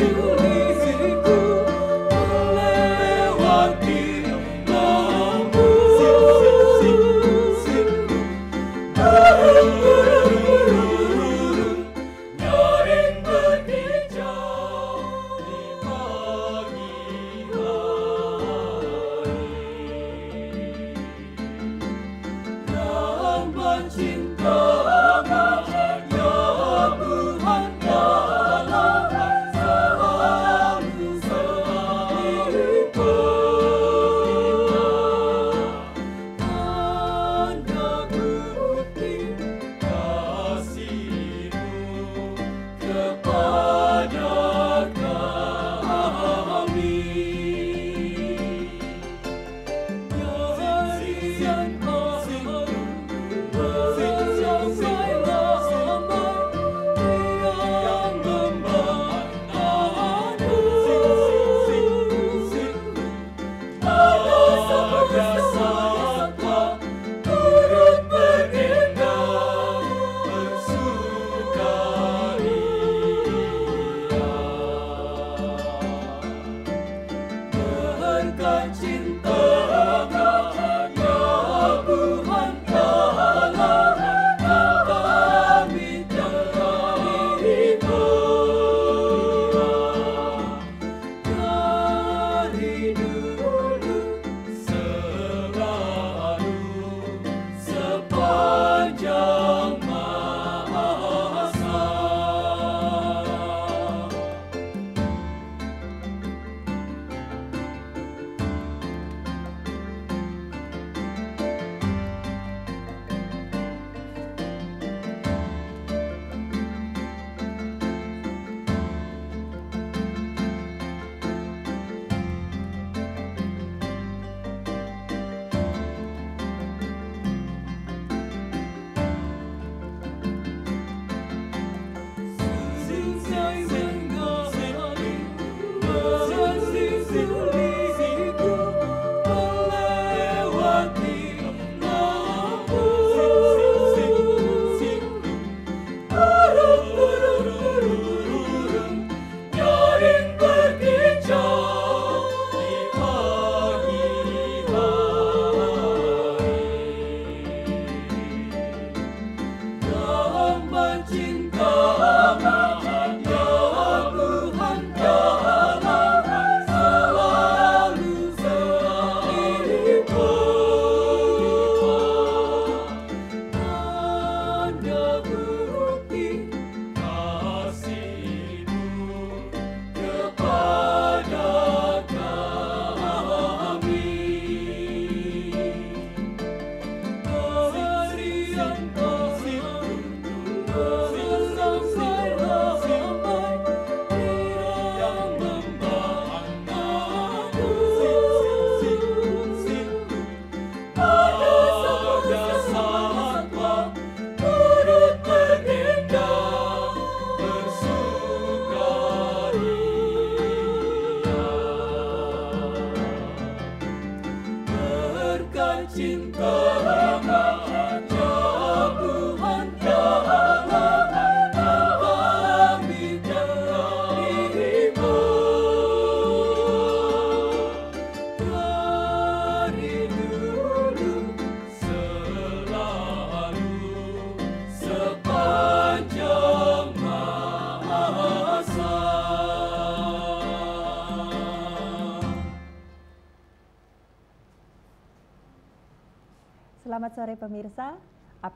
[0.00, 0.33] you.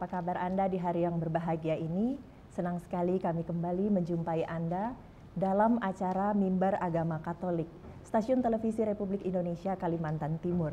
[0.09, 2.17] Kabar Anda di hari yang berbahagia ini?
[2.57, 4.97] Senang sekali kami kembali menjumpai Anda
[5.37, 7.69] dalam acara Mimbar Agama Katolik,
[8.09, 10.73] Stasiun Televisi Republik Indonesia Kalimantan Timur,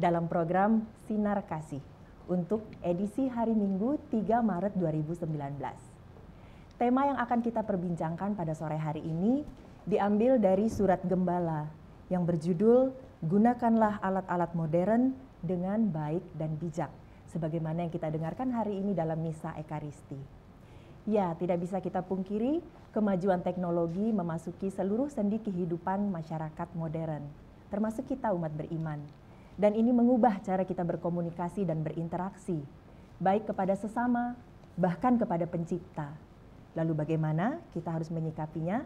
[0.00, 1.84] dalam program Sinar Kasih
[2.24, 5.28] untuk edisi hari Minggu 3 Maret 2019.
[6.80, 9.44] Tema yang akan kita perbincangkan pada sore hari ini
[9.84, 11.68] diambil dari surat Gembala
[12.08, 15.12] yang berjudul Gunakanlah alat-alat modern
[15.44, 16.88] dengan baik dan bijak,
[17.30, 20.18] sebagaimana yang kita dengarkan hari ini dalam Misa Ekaristi.
[21.08, 22.60] Ya, tidak bisa kita pungkiri,
[22.92, 27.24] kemajuan teknologi memasuki seluruh sendi kehidupan masyarakat modern,
[27.72, 29.00] termasuk kita umat beriman.
[29.56, 32.60] Dan ini mengubah cara kita berkomunikasi dan berinteraksi,
[33.16, 34.36] baik kepada sesama,
[34.76, 36.12] bahkan kepada pencipta.
[36.76, 38.84] Lalu bagaimana kita harus menyikapinya?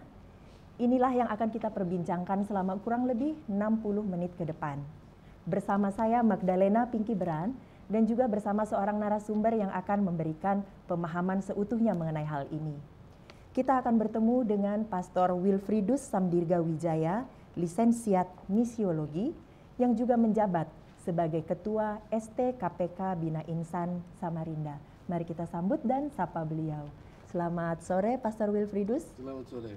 [0.81, 4.83] Inilah yang akan kita perbincangkan selama kurang lebih 60 menit ke depan
[5.45, 7.53] bersama saya Magdalena Pinky Beran
[7.89, 12.77] dan juga bersama seorang narasumber yang akan memberikan pemahaman seutuhnya mengenai hal ini.
[13.55, 17.23] Kita akan bertemu dengan Pastor Wilfridus Samdirga Wijaya,
[17.55, 19.31] lisensiat misiologi,
[19.79, 20.67] yang juga menjabat
[21.03, 24.81] sebagai Ketua STKPK Bina Insan Samarinda.
[25.07, 26.89] Mari kita sambut dan sapa beliau.
[27.29, 29.05] Selamat sore Pastor Wilfridus.
[29.21, 29.77] Selamat sore.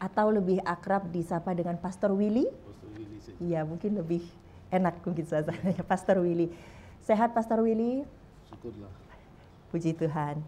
[0.00, 2.48] Atau lebih akrab disapa dengan Pastor Willy.
[2.50, 3.38] Pastor Willy saja.
[3.38, 4.24] Iya, mungkin lebih
[4.74, 6.50] enak mungkin suasananya Pastor Willy.
[7.00, 8.04] Sehat Pastor Willy?
[8.52, 8.92] Syukurlah.
[9.72, 10.44] Puji Tuhan.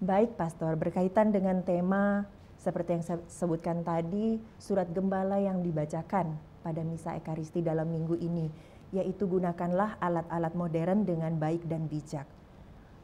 [0.00, 2.24] Baik Pastor, berkaitan dengan tema
[2.56, 8.48] seperti yang saya sebutkan tadi, surat gembala yang dibacakan pada Misa Ekaristi dalam minggu ini,
[8.96, 12.24] yaitu gunakanlah alat-alat modern dengan baik dan bijak.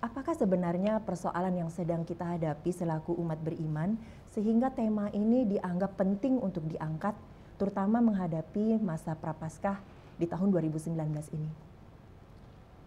[0.00, 4.00] Apakah sebenarnya persoalan yang sedang kita hadapi selaku umat beriman
[4.32, 7.12] sehingga tema ini dianggap penting untuk diangkat
[7.60, 9.81] terutama menghadapi masa prapaskah
[10.16, 10.96] di tahun 2019
[11.37, 11.75] ini?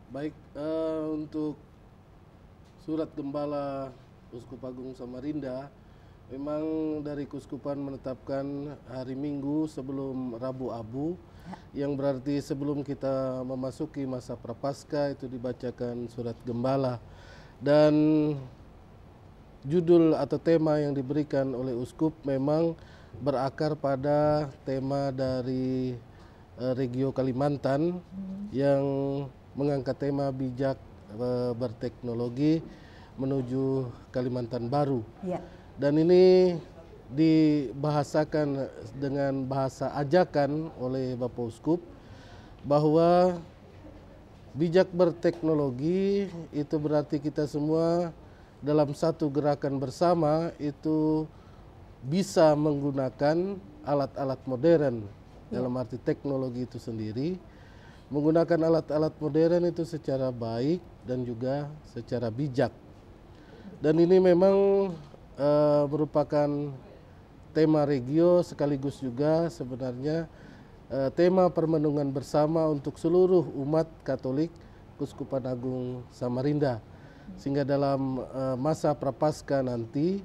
[0.10, 1.54] Baik, uh, untuk
[2.82, 3.94] surat gembala
[4.34, 5.70] Uskup Agung Samarinda,
[6.34, 6.66] memang
[7.06, 11.14] dari Kuskupan menetapkan hari Minggu sebelum Rabu Abu,
[11.46, 11.86] ya.
[11.86, 16.98] yang berarti sebelum kita memasuki masa prapaskah itu dibacakan surat gembala.
[17.62, 18.34] Dan
[19.62, 22.74] judul atau tema yang diberikan oleh Uskup memang
[23.22, 25.94] berakar pada tema dari
[26.58, 28.50] uh, Regio Kalimantan hmm.
[28.50, 28.82] yang
[29.60, 30.80] mengangkat tema bijak
[31.20, 32.64] uh, berteknologi
[33.20, 35.04] menuju Kalimantan Baru.
[35.20, 35.44] Ya.
[35.76, 36.56] Dan ini
[37.12, 41.84] dibahasakan dengan bahasa ajakan oleh Bapak Uskup
[42.64, 43.36] bahwa
[44.56, 48.16] bijak berteknologi itu berarti kita semua
[48.64, 51.28] dalam satu gerakan bersama itu
[52.00, 55.20] bisa menggunakan alat-alat modern
[55.50, 55.58] Ya.
[55.58, 57.42] dalam arti teknologi itu sendiri
[58.10, 62.74] menggunakan alat-alat modern itu secara baik dan juga secara bijak
[63.80, 64.56] dan ini memang
[65.38, 66.50] uh, merupakan
[67.54, 70.26] tema regio sekaligus juga sebenarnya
[70.90, 74.50] uh, tema permenungan bersama untuk seluruh umat Katolik
[74.98, 76.82] Kuskupan Agung Samarinda
[77.38, 80.22] sehingga dalam uh, masa prapaskah nanti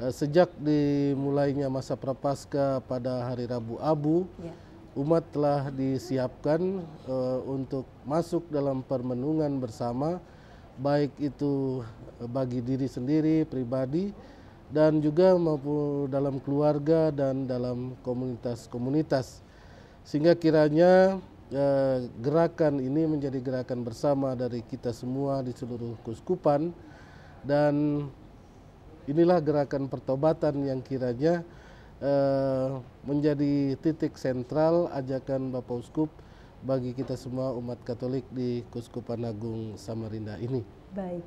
[0.00, 4.50] Eh, sejak dimulainya masa prapaskah pada hari Rabu Abu, ya.
[4.92, 10.20] Umat telah disiapkan uh, untuk masuk dalam permenungan bersama,
[10.76, 11.80] baik itu
[12.28, 14.12] bagi diri sendiri, pribadi,
[14.72, 19.44] dan juga maupun dalam keluarga dan dalam komunitas-komunitas.
[20.04, 21.20] Sehingga kiranya
[21.52, 26.72] uh, gerakan ini menjadi gerakan bersama dari kita semua di seluruh kuskupan
[27.44, 28.06] dan
[29.06, 31.42] inilah gerakan pertobatan yang kiranya
[33.06, 36.10] menjadi titik sentral ajakan Bapak Uskup
[36.62, 40.62] bagi kita semua umat Katolik di Kuskupan Agung Samarinda ini.
[40.94, 41.22] Baik.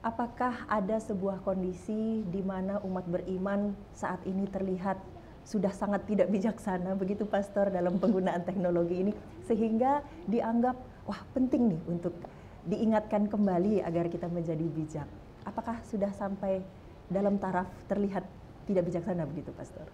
[0.00, 4.96] Apakah ada sebuah kondisi di mana umat beriman saat ini terlihat
[5.44, 9.12] sudah sangat tidak bijaksana begitu pastor dalam penggunaan teknologi ini
[9.44, 12.16] sehingga dianggap wah penting nih untuk
[12.64, 15.08] diingatkan kembali agar kita menjadi bijak.
[15.44, 16.64] Apakah sudah sampai
[17.10, 18.24] dalam taraf terlihat
[18.72, 19.86] tidak bijaksana begitu, Pastor?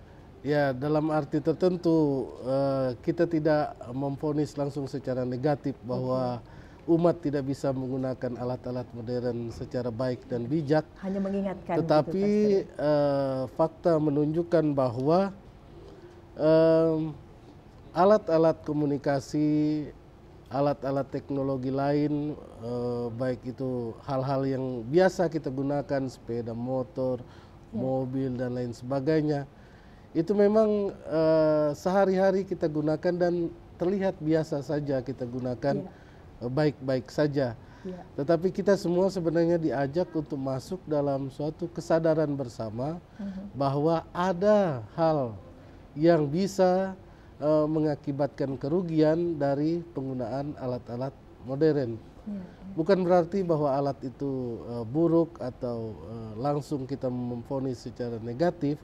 [0.46, 6.92] Ya, dalam arti tertentu uh, kita tidak memfonis langsung secara negatif bahwa okay.
[6.94, 10.86] umat tidak bisa menggunakan alat-alat modern secara baik dan bijak.
[11.02, 11.82] Hanya mengingatkan.
[11.82, 12.26] Tetapi
[12.62, 15.34] gitu, uh, fakta menunjukkan bahwa
[17.96, 19.88] alat-alat komunikasi,
[20.52, 27.24] alat-alat teknologi lain, uh, baik itu hal-hal yang biasa kita gunakan, sepeda motor,
[27.72, 27.78] ya.
[27.78, 29.46] mobil dan lain sebagainya,
[30.12, 36.48] itu memang uh, sehari-hari kita gunakan dan terlihat biasa saja kita gunakan ya.
[36.48, 37.12] baik-baik ya.
[37.12, 37.48] uh, saja.
[37.86, 38.02] Ya.
[38.18, 43.54] Tetapi kita semua sebenarnya diajak untuk masuk dalam suatu kesadaran bersama Mhm.
[43.54, 45.38] bahwa ada hal
[45.94, 46.98] yang bisa
[47.36, 51.12] eh, mengakibatkan kerugian dari penggunaan alat-alat
[51.44, 52.00] modern.
[52.76, 58.76] Bukan berarti bahwa alat itu eh, buruk atau eh, langsung kita memvonis secara negatif,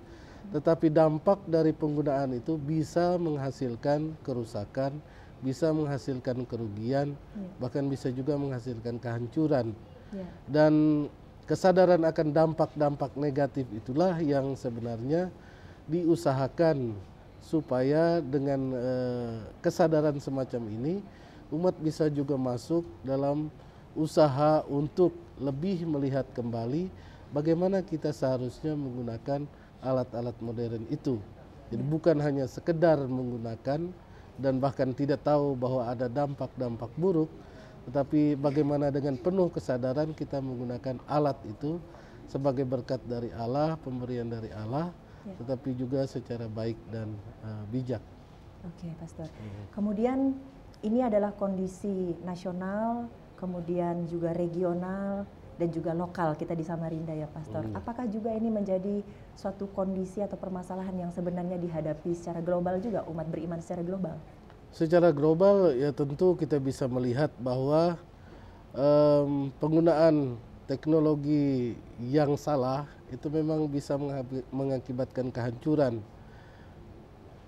[0.55, 4.97] tetapi dampak dari penggunaan itu bisa menghasilkan kerusakan,
[5.45, 7.49] bisa menghasilkan kerugian, Ya.
[7.61, 9.77] bahkan bisa juga menghasilkan kehancuran.
[10.15, 10.27] Ya.
[10.49, 10.73] Dan
[11.45, 15.29] kesadaran akan dampak-dampak negatif itulah yang sebenarnya
[15.91, 16.97] diusahakan
[17.43, 20.95] supaya dengan eh, kesadaran semacam ini
[21.53, 23.53] umat bisa juga masuk dalam
[23.93, 26.89] usaha untuk lebih melihat kembali
[27.37, 29.45] bagaimana kita seharusnya menggunakan
[29.85, 31.21] alat-alat modern itu.
[31.69, 33.93] Jadi bukan hanya sekedar menggunakan
[34.41, 37.29] dan bahkan tidak tahu bahwa ada dampak-dampak buruk,
[37.89, 41.77] tetapi bagaimana dengan penuh kesadaran kita menggunakan alat itu
[42.29, 44.93] sebagai berkat dari Allah, pemberian dari Allah,
[45.23, 45.39] Ya.
[45.39, 47.15] tetapi juga secara baik dan
[47.47, 48.03] uh, bijak.
[48.67, 49.31] Oke, Pastor.
[49.71, 50.35] Kemudian
[50.83, 53.07] ini adalah kondisi nasional,
[53.39, 57.63] kemudian juga regional dan juga lokal kita di Samarinda ya, Pastor.
[57.63, 57.79] Hmm.
[57.79, 59.07] Apakah juga ini menjadi
[59.39, 64.19] suatu kondisi atau permasalahan yang sebenarnya dihadapi secara global juga umat beriman secara global?
[64.73, 68.01] Secara global ya tentu kita bisa melihat bahwa
[68.73, 74.01] em, penggunaan teknologi yang salah itu memang bisa
[74.49, 76.01] mengakibatkan kehancuran.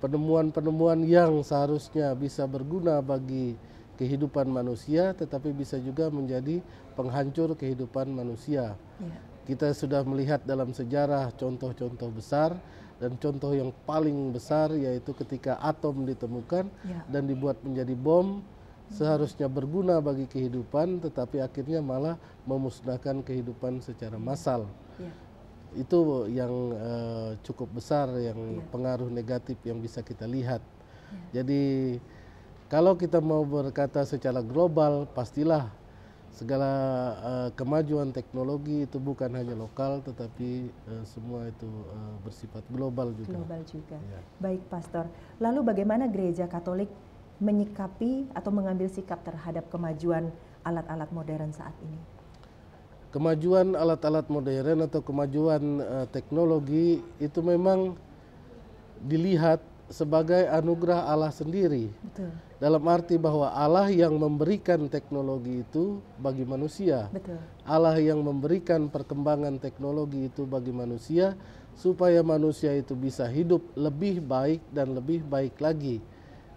[0.05, 3.57] Penemuan-penemuan yang seharusnya bisa berguna bagi
[3.97, 6.61] kehidupan manusia tetapi bisa juga menjadi
[6.93, 8.77] penghancur kehidupan manusia.
[9.01, 9.17] Ya.
[9.49, 12.53] Kita sudah melihat dalam sejarah contoh-contoh besar
[13.01, 17.01] dan contoh yang paling besar yaitu ketika atom ditemukan Ya.
[17.09, 18.45] dan dibuat menjadi bom
[18.93, 24.69] seharusnya berguna bagi kehidupan tetapi akhirnya malah memusnahkan kehidupan secara massal.
[25.01, 25.09] Ya.
[25.75, 28.65] Itu yang eh, cukup besar yang Iya.
[28.71, 30.63] pengaruh negatif yang bisa kita lihat.
[31.31, 31.99] Jadi
[32.67, 35.71] kalau kita mau berkata secara global pastilah
[36.35, 36.71] segala
[37.23, 43.39] eh, kemajuan teknologi itu bukan hanya lokal tetapi eh, semua itu eh, bersifat global juga.
[43.39, 43.99] Global juga.
[44.11, 44.21] Ya.
[44.43, 45.07] Baik, Pastor.
[45.39, 46.91] Lalu bagaimana gereja Katolik
[47.39, 50.31] menyikapi atau mengambil sikap terhadap kemajuan
[50.67, 52.14] alat-alat modern saat ini?
[53.15, 57.95] Kemajuan alat-alat modern atau kemajuan eh, teknologi itu memang
[59.07, 61.93] dilihat sebagai anugerah Allah sendiri.
[62.11, 62.35] Betul.
[62.59, 67.07] Dalam arti bahwa Allah yang memberikan teknologi itu bagi manusia.
[67.13, 67.39] Betul.
[67.63, 71.37] Allah yang memberikan perkembangan teknologi itu bagi manusia
[71.79, 76.01] supaya manusia itu bisa hidup lebih baik dan lebih baik lagi.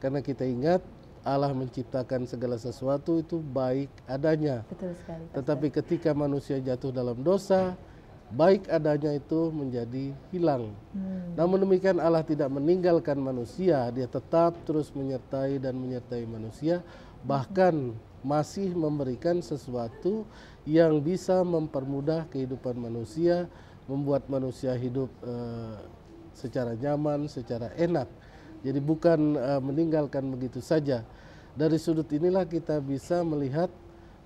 [0.02, 0.82] Karena kita ingat
[1.26, 4.66] Allah menciptakan segala sesuatu itu baik adanya.
[4.70, 5.24] Betul sekali.
[5.30, 5.36] Pastor.
[5.42, 7.78] Tetapi ketika manusia jatuh dalam dosa,
[8.34, 10.76] baik adanya itu menjadi hilang.
[10.92, 11.34] Hmm.
[11.40, 16.84] Namun demikian Allah tidak meninggalkan manusia, dia tetap terus menyertai dan menyertai manusia,
[17.24, 17.96] bahkan
[18.26, 20.28] masih memberikan sesuatu
[20.68, 23.48] yang bisa mempermudah kehidupan manusia,
[23.88, 25.78] membuat manusia hidup eh,
[26.36, 28.06] secara nyaman, secara enak.
[28.66, 31.06] Jadi bukan eh, meninggalkan begitu saja.
[31.58, 33.70] Dari sudut inilah kita bisa melihat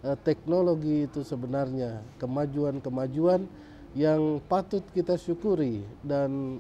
[0.04, 3.48] eh, teknologi itu sebenarnya kemajuan-kemajuan
[3.92, 6.60] yang patut kita syukuri dan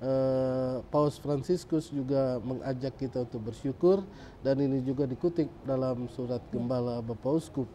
[0.00, 4.00] eh, Paus Fransiskus juga mengajak kita untuk bersyukur
[4.40, 7.68] dan ini juga dikutip dalam surat Gembala Bapak Uskup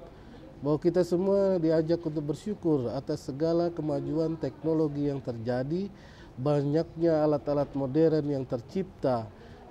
[0.57, 5.89] bahwa kita semua diajak untuk bersyukur atas segala kemajuan teknologi yang terjadi,
[6.37, 9.25] banyaknya alat-alat modern yang tercipta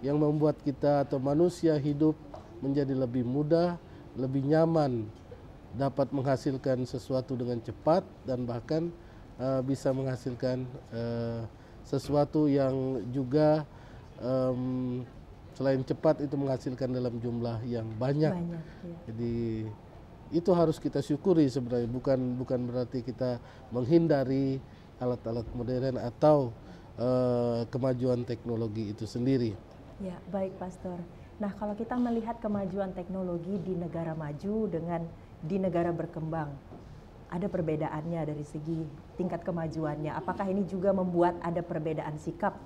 [0.05, 2.19] yang membuat kita atau manusia hidup
[2.61, 3.81] menjadi lebih mudah,
[4.19, 5.09] lebih nyaman,
[5.77, 8.93] dapat menghasilkan sesuatu dengan cepat dan bahkan
[9.41, 11.41] eh, bisa menghasilkan eh,
[11.87, 13.63] sesuatu yang juga
[14.19, 15.07] em,
[15.55, 18.35] selain cepat itu menghasilkan dalam jumlah yang banyak.
[18.35, 18.65] Banyak.
[18.83, 18.97] Ya.
[19.09, 19.35] Jadi
[20.35, 23.39] itu harus kita syukuri sebenarnya bukan bukan berarti kita
[23.71, 24.59] menghindari
[25.01, 26.53] alat-alat modern atau
[26.97, 29.53] eh, kemajuan teknologi itu sendiri.
[30.01, 31.01] Ya, baik Pastor.
[31.37, 35.05] Nah, kalau kita melihat kemajuan teknologi di negara maju dengan
[35.45, 36.49] di negara berkembang,
[37.29, 38.89] ada perbedaannya dari segi
[39.21, 40.17] tingkat kemajuannya.
[40.17, 42.57] Apakah ini juga membuat ada perbedaan sikap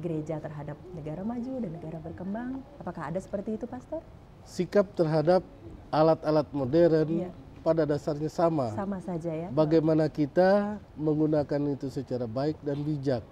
[0.00, 2.64] gereja terhadap negara maju dan negara berkembang?
[2.80, 4.00] Apakah ada seperti itu, Pastor?
[4.46, 5.42] Sikap terhadap
[5.90, 7.30] alat-alat modern Iya.
[7.66, 8.70] Pada dasarnya sama.
[8.78, 9.50] Sama saja ya.
[9.50, 13.26] Bagaimana kita menggunakan itu secara baik dan bijak.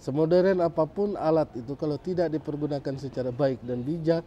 [0.00, 4.24] Semodern apa pun alat itu kalau tidak dipergunakan secara baik dan bijak,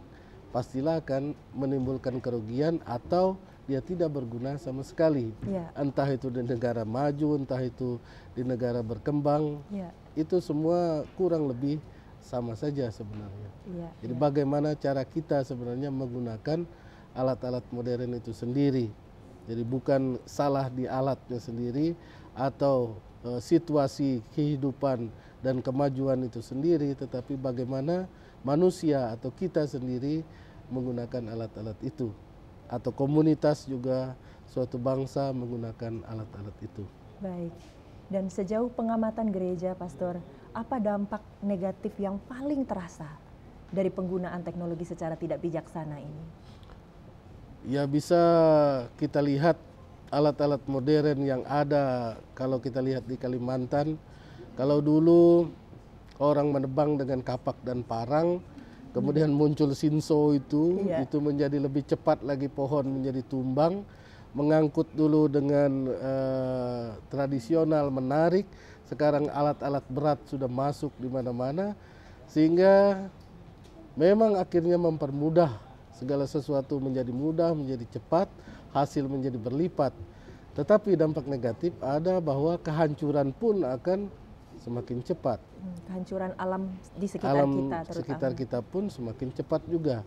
[0.54, 3.34] pastilah akan menimbulkan kerugian atau
[3.66, 5.34] dia tidak berguna sama sekali.
[5.50, 5.74] Ya.
[5.74, 7.98] Entah itu di negara maju, entah itu
[8.38, 9.90] di negara berkembang, Ya.
[10.14, 11.82] itu semua kurang lebih
[12.22, 13.50] sama saja sebenarnya.
[13.74, 13.90] Ya.
[14.06, 16.62] Jadi bagaimana cara kita sebenarnya menggunakan
[17.16, 18.92] alat-alat modern itu sendiri.
[19.46, 21.98] Jadi bukan salah di alatnya sendiri
[22.32, 25.10] atau eh, situasi kehidupan
[25.42, 28.06] dan kemajuan itu sendiri, tetapi bagaimana
[28.46, 30.22] manusia atau kita sendiri
[30.70, 32.14] menggunakan alat-alat itu
[32.72, 34.16] atau komunitas juga
[34.48, 36.84] suatu bangsa menggunakan alat-alat itu.
[37.20, 37.52] Baik.
[38.08, 40.20] Dan sejauh pengamatan gereja, Pastor,
[40.52, 43.08] apa dampak negatif yang paling terasa
[43.72, 46.24] dari penggunaan teknologi secara tidak bijaksana ini?
[47.62, 48.18] Ya bisa
[48.98, 49.54] kita lihat
[50.10, 53.94] alat-alat modern yang ada kalau kita lihat di Kalimantan.
[54.58, 55.48] Kalau dulu
[56.18, 58.42] orang menebang dengan kapak dan parang,
[58.92, 61.06] kemudian muncul sinso itu, Iya.
[61.06, 63.86] itu menjadi lebih cepat lagi pohon menjadi tumbang.
[64.32, 68.48] Mengangkut dulu dengan eh, tradisional menarik,
[68.90, 71.76] sekarang alat-alat berat sudah masuk di mana-mana,
[72.26, 73.06] sehingga
[73.94, 75.71] memang akhirnya mempermudah
[76.02, 78.26] segala sesuatu menjadi mudah, menjadi cepat,
[78.74, 79.94] hasil menjadi berlipat.
[80.58, 84.10] Tetapi dampak negatif ada bahwa kehancuran pun akan
[84.58, 85.38] semakin cepat.
[85.62, 86.62] Hmm, Kehancuran alam
[86.98, 87.98] di sekitar Alam kita terutama.
[88.02, 90.02] sekitar kita pun semakin cepat juga.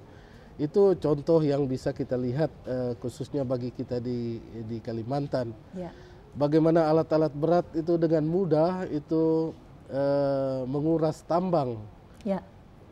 [0.56, 4.38] Itu contoh yang bisa kita lihat eh, khususnya bagi kita di
[4.70, 5.52] di Kalimantan.
[5.74, 5.90] Ya.
[6.36, 9.56] Bagaimana alat-alat berat itu dengan mudah itu
[9.90, 11.80] eh, menguras tambang
[12.26, 12.42] Ya.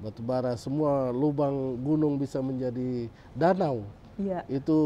[0.04, 4.46] Batu bara semua lubang gunung bisa menjadi danau Ya.
[4.46, 4.78] itu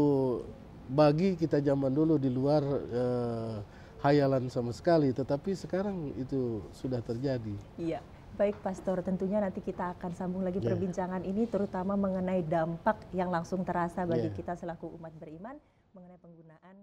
[0.88, 3.54] bagi kita zaman dulu di luar eh,
[4.00, 8.00] hayalan sama sekali tetapi sekarang itu sudah terjadi Iya.
[8.38, 10.70] Baik Pastor, tentunya nanti kita akan sambung lagi Ya.
[10.70, 14.36] perbincangan ini terutama mengenai dampak yang langsung terasa bagi Ya.
[14.38, 15.58] kita selaku umat beriman
[15.90, 16.76] mengenai penggunaan